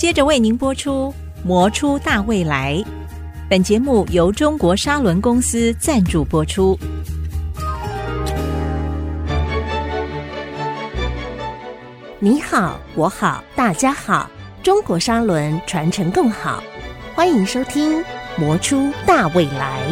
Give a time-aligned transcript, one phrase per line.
[0.00, 1.12] 接着为您播出
[1.46, 2.74] 《磨出大未来》。
[3.50, 6.74] 本节目由中国砂轮公司赞助播出。
[12.18, 14.30] 你好，我好，大家好，
[14.62, 16.64] 中国砂轮传承更好。
[17.14, 17.98] 欢迎收听
[18.38, 19.82] 《磨出大未来》。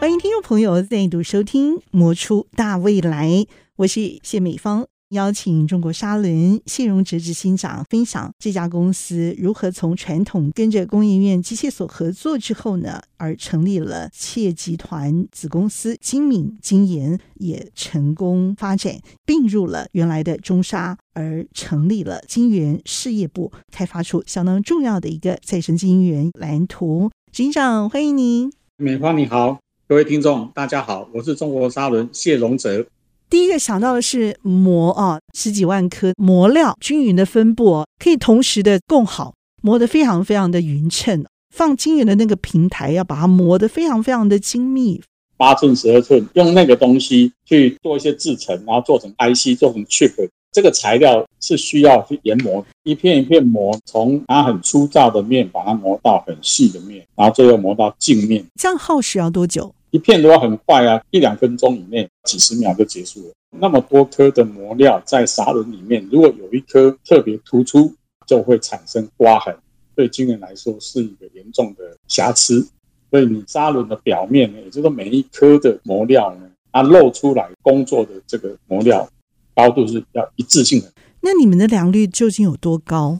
[0.00, 3.28] 欢迎听众朋友再度收听《磨出大未来》，
[3.76, 4.86] 我是谢美芳。
[5.10, 27.10] 邀请中国砂轮谢荣哲执行长分享这家公司如何从传统跟着工研院机械所合作之后呢，而成立了企业集团子公司精敏精研，也成功发展并入了原来的中砂，而成立了晶圆事业部，开发出相当重要的一个再生晶圆蓝图。
[27.32, 28.52] 执行长，欢迎您。
[28.76, 29.58] 美芳你好，
[29.88, 32.86] 各位听众大家好，我是中国砂轮谢荣哲。
[33.30, 41.24] 第一个想到的是磨啊，十几万颗磨料均匀的分布，可以同时的供好，磨得非常非常的匀称。
[41.54, 45.00] 放晶圆的那个平台要把它磨得非常非常的精密，
[45.36, 50.12] 八寸、十二寸，用那个东西去做一些制成，然后做成 IC，做成 chip。
[50.50, 58.44] 这个材料是需要去研磨，一片一片磨，从它很粗糙的面把它磨到很细的面，然后最后磨到镜面。
[58.60, 59.72] 这样耗时要多久？
[59.90, 63.32] 一片的话很快啊，一两分钟以内，几十秒就结束了。
[63.58, 67.92] 那么多颗的磨料在砂轮里面，如果有一颗特别突出，
[68.26, 69.56] 就会产生刮痕，
[69.96, 72.64] 对晶圆来说是一个严重的瑕疵。
[73.10, 79.08] 所以你砂轮的表面呢，也就是说每一颗的磨料呢，它露出来工作的这个磨料
[79.56, 80.92] 高度是要一致性的。
[81.20, 83.18] 那你们的良率究竟有多高？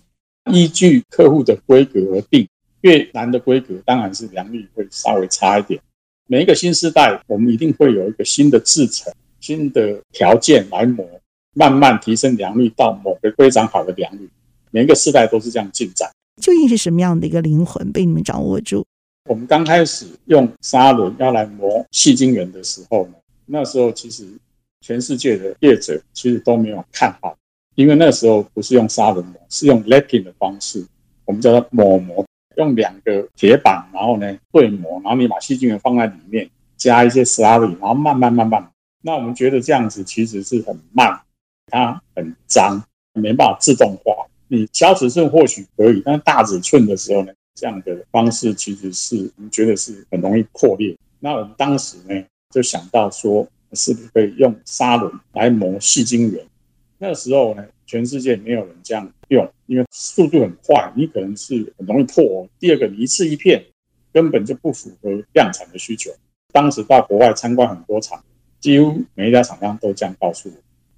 [0.52, 2.48] 依据客户的规格而定，
[2.82, 5.80] 越难的规格当然是良率会稍微差一点。
[6.32, 11.04] 每一个新时代，我们一定会有一个新的制程、新的条件来磨，
[11.54, 14.30] 慢慢提升良率到某个非常好的良率。
[14.70, 16.08] 每一个时代都是这样进展。
[16.40, 18.84] 究竟是什么样的一个灵魂被你们掌握住？
[19.28, 23.14] 我们刚开始用砂轮要来磨细晶圆的时候呢，
[23.46, 24.24] 那时候其实
[24.82, 27.36] 全世界的业者其实都没有看好，
[27.74, 30.86] 因为那时候不是用砂轮磨，是用 lapping 的方式，
[31.24, 32.24] 我们叫它磨磨。
[32.60, 38.70] 用两个铁板，然后呢对磨，然后你把矽晶圆放在里面，加一些 slurry，然后慢慢慢慢。
[39.02, 41.20] 那我们觉得这样子其实是很慢，
[41.66, 42.82] 它很脏，
[43.14, 44.26] 没办法自动化。
[44.48, 50.94] 你小尺寸或许可以，但大尺寸的时候呢，这样的方式其实是我们觉得是很容易破裂。
[51.18, 56.44] 那我们当时呢就想到说，是不是可以用砂轮来磨细菌源？
[56.98, 62.48] 那时候呢，全世界没有人这样用，因为速度很快，你可能是很容易破。
[62.60, 63.64] 第二个，你一次一片
[64.12, 66.12] 根本就不符合量产的需求。
[66.52, 68.22] 当时到国外参观很多厂，
[68.60, 70.54] 几乎每一家厂商都这样告诉我。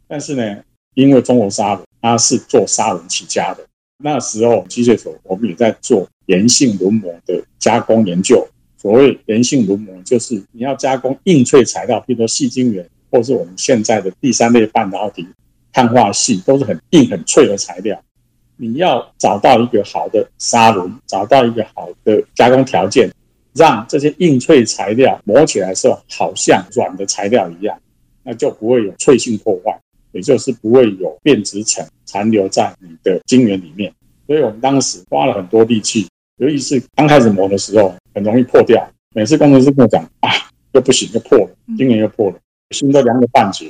[0.06, 3.66] 但是呢，因为中国砂轮它是做砂轮起家的，
[3.96, 8.46] 那时候机械所我们也在做粘性轮膜的加工研究。
[8.76, 15.26] 所谓粘性轮膜，就是你要加工硬脆材料，比如说细晶圆，或是我们现在的第三类半导体。
[15.72, 18.00] 碳化系都是很硬很脆的材料，
[18.56, 23.10] 你要找到一个好的砂轮，找到一个好的加工条件，
[23.54, 27.78] 让这些硬脆材料磨起来的时候好像软的材料一样，
[28.22, 29.76] 那就不会有脆性破坏，
[30.12, 33.92] 也就是不会有变质层残留在你的晶圆里面。
[34.26, 36.06] 所以我们当时花了很多力气，
[36.36, 38.86] 尤其是刚开始磨的时候，很容易破掉。
[39.14, 40.30] 每次工程师跟我讲啊，
[40.72, 42.36] 又不行，又破了，晶圆又破了，
[42.70, 43.66] 心都凉了半截。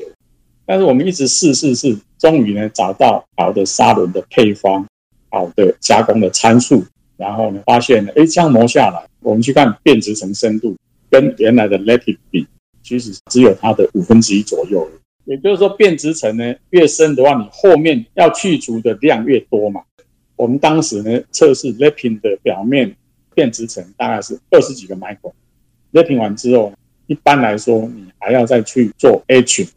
[0.65, 4.87] 但是我们一直试试试，终于呢找到好的砂轮的配方，
[5.31, 6.85] 好的加工的参数，
[7.17, 10.77] 然后呢发现呢，哎，这样磨下来，我们去看变质层深度，
[11.11, 12.47] 跟原来的 Lapid 比，
[12.83, 14.89] 其实只有它的五分之一左右。
[15.25, 19.83] 也就是说，变质层呢越深的话，你后面要去除的量越多嘛。
[20.37, 22.97] 我们当时呢测试 lapping 的表面
[23.35, 26.73] 变质层大概是二十几个 micron，lapping 完之后，
[27.07, 29.69] 一般来说你还要再去做 H。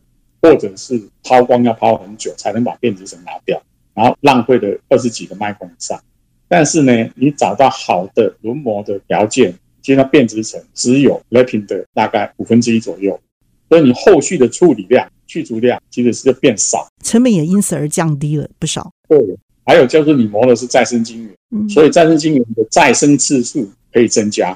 [0.46, 3.60] 或者是抛光要抛很久才能把变质层拿掉，
[3.96, 6.00] 然后浪费了二十几个麦克以上。
[6.48, 9.52] 但是呢，你找到好的轮磨的条件，
[9.82, 13.20] 其实它变质层只有 lapping 的大概五分之一左右，
[13.70, 18.92] 所以你后续的处理量、去除量其实是变少，成本也因此而降低了不少。
[19.10, 19.18] 对，
[19.66, 24.56] 还有就是你磨的是再生晶圆，嗯、所以再生晶圆的再生次数可以增加，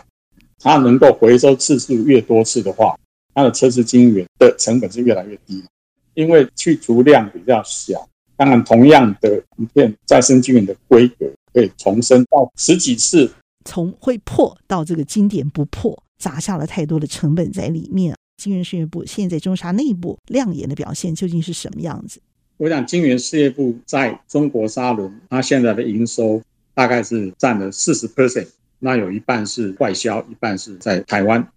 [0.60, 2.96] 它能够回收次数越多次的话，
[3.34, 5.64] 它的测试晶圆的成本是越来越低。
[6.20, 8.06] 因为去除量比较小，
[8.36, 13.32] 当然同样的一片再生晶圆的规格可以重生到十几次，
[13.64, 18.14] 从会破到这个经典不破，砸下了太多的成本在里面。
[18.36, 22.20] 晶圆事业部现在中沙内部亮眼的表现究竟是什么样子？
[22.58, 26.42] 我想晶圆事业部在中国沙伦，它现在的营收
[26.74, 28.50] 大概是占了四十 percent，
[28.80, 31.48] 那有一半是外销，一半是在台湾。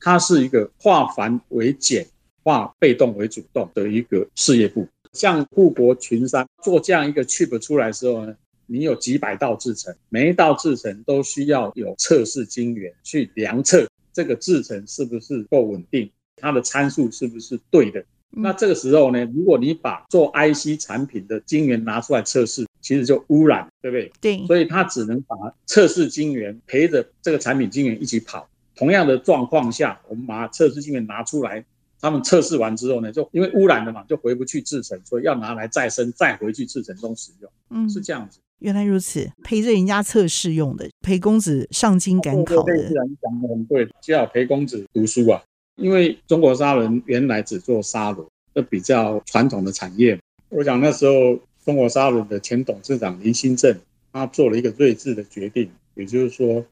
[0.00, 2.06] 它是一个化繁为简、
[2.42, 4.86] 化被动为主动的一个事业部。
[5.12, 8.34] 像护国群山做这样一个 chip 出来的时候呢，
[8.66, 18.02] 你有几百道制程，每一道制程都需要有测试晶圆去量测这个制程是不是够稳定，它的参数是不是对的。
[18.30, 24.10] 那这个时候呢，如果你把做 IC 产品的晶圆拿出来测试，其实就污染，对不对？
[24.18, 24.46] 对。
[24.46, 25.36] 所以它只能把
[25.66, 28.48] 测试晶圆陪着这个产品晶圆一起跑。
[28.74, 31.62] 同样的状况下，我们把测试晶圆拿出来。
[32.02, 37.48] 他们测试完之后呢，就因为污染了嘛，就回不去制成，所以要拿来再生，再回去制成中使用。
[37.70, 38.40] 嗯，是这样子。
[38.58, 42.76] 原来如此，陪着人家测试用的，陪公子上京赶考的。
[42.88, 45.40] 自然讲的很对，就要陪公子读书啊。
[45.76, 50.18] 因为中国沙伦原来只做沙轮，这比较传统的产业。
[50.48, 53.76] 我想那时候中国沙伦的前董事长林新正，
[54.12, 56.64] 他做了一个睿智的决定，也就是说。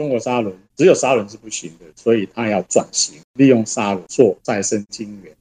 [0.00, 5.36] 中国砂轮只有砂轮是不行的，所以他要转型，利用砂轮做再生晶圆。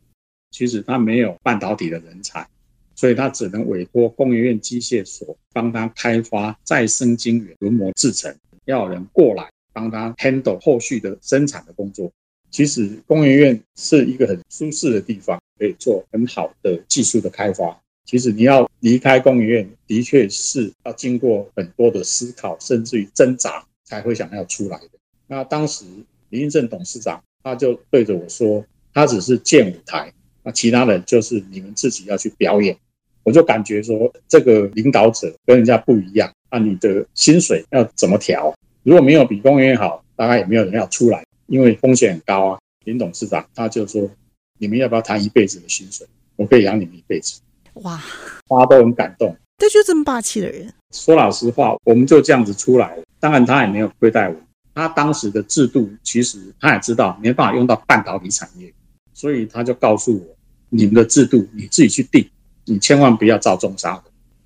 [0.52, 2.46] 其实他没有半导体的人才，
[2.94, 8.36] 所以他只能委托工研院机械所帮他开发再生晶圆轮模制成，
[8.66, 12.12] 要有人过来帮他 handle 后续的生产的工作。
[12.52, 17.80] 其实工研院是一个很舒适的地方，可以做很好的技术的开发。
[18.04, 23.66] 其实你要离开工研院，的确是要经过很多的思考，甚至于挣扎。
[23.90, 24.90] 才会想要出来的。
[25.26, 25.84] 那当时
[26.30, 28.64] 林英正董事长他就对着我说
[28.94, 30.14] ：“他只是建舞台，
[30.44, 32.78] 那其他人就是你们自己要去表演。”
[33.24, 36.32] 我就感觉说，这个领导者跟人家不一样。
[36.52, 38.54] 那你的薪水要怎么调？
[38.84, 42.60] 如果没有比公务员好，大概也没有人要出来，因为风险很高啊。
[42.86, 44.10] 林董事长他就说
[44.58, 46.08] ：“你们要不要谈一辈子的薪水？
[46.36, 47.42] 我可以养你们一辈子。”
[47.82, 48.02] 哇，
[48.48, 49.36] 大家都很感动。
[49.60, 50.74] 这就这么霸气的人。
[50.92, 53.04] 说老实话，我们就这样子出来了。
[53.20, 54.36] 当然，他也没有亏待我。
[54.74, 58.74] 他当时的制度，其实他也知道没办法用到半导体产业，
[59.14, 60.26] 所以他就告诉我
[60.70, 62.28] ：“你们的制度你自己去定，
[62.64, 64.02] 你千万不要照中沙。”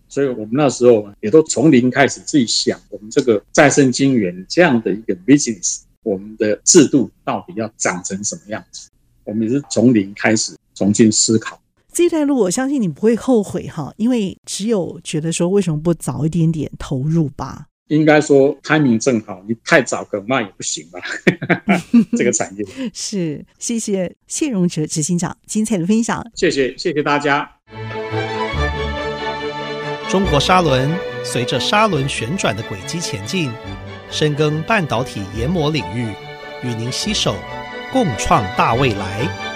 [0.10, 8.90] 所以我们那时候也都从零开始自己想，我们这个再生晶圆这样的一个 business，我们的制度到底要长成什么样子？
[9.24, 11.60] 我们也是从零开始重新思考。
[11.94, 17.68] 这一段路，我相信你不会后悔哈，因为只有觉得说，为什么不早一点点投入吧？
[17.90, 21.00] 应该说，timing 正好，你太早可慢也不行吧？
[22.18, 27.48] 这个产业 是，谢谢谢荣哲执行长精彩的分享，谢谢谢谢大家。
[30.10, 30.90] 中国砂轮
[31.24, 33.52] 随着砂轮旋转的轨迹前进，
[34.10, 36.08] 深耕半导体研磨领域，
[36.64, 37.36] 与您携手
[37.92, 39.53] 共创大未来。